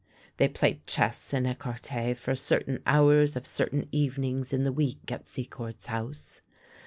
[0.37, 5.27] They played chess and ecarte for certain hours of certain evenings in the week at
[5.27, 6.41] Secord's house.